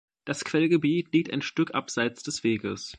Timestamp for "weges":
2.43-2.89